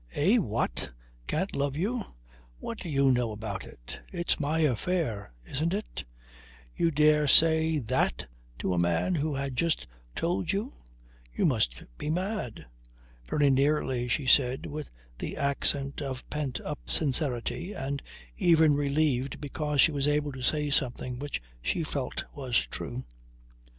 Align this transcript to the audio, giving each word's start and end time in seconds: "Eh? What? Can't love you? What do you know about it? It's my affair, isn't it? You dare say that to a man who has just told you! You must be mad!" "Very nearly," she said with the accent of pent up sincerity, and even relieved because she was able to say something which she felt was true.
"Eh? 0.15 0.39
What? 0.39 0.89
Can't 1.27 1.55
love 1.55 1.77
you? 1.77 2.03
What 2.57 2.79
do 2.79 2.89
you 2.89 3.11
know 3.11 3.31
about 3.31 3.65
it? 3.65 3.99
It's 4.11 4.39
my 4.39 4.61
affair, 4.61 5.31
isn't 5.45 5.75
it? 5.75 6.05
You 6.73 6.89
dare 6.89 7.27
say 7.27 7.77
that 7.77 8.25
to 8.57 8.73
a 8.73 8.79
man 8.79 9.13
who 9.13 9.35
has 9.35 9.51
just 9.51 9.85
told 10.15 10.51
you! 10.51 10.73
You 11.31 11.45
must 11.45 11.83
be 11.99 12.09
mad!" 12.09 12.65
"Very 13.29 13.51
nearly," 13.51 14.07
she 14.07 14.25
said 14.25 14.65
with 14.65 14.89
the 15.19 15.37
accent 15.37 16.01
of 16.01 16.27
pent 16.31 16.59
up 16.61 16.79
sincerity, 16.85 17.71
and 17.73 18.01
even 18.35 18.73
relieved 18.73 19.39
because 19.39 19.81
she 19.81 19.91
was 19.91 20.07
able 20.07 20.31
to 20.31 20.41
say 20.41 20.71
something 20.71 21.19
which 21.19 21.43
she 21.61 21.83
felt 21.83 22.25
was 22.33 22.65
true. 22.71 23.05